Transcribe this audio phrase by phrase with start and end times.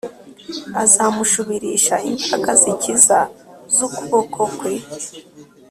[0.83, 3.19] Azamushubirisha imbaraga zikiza
[3.75, 4.73] z’ukuboko kwe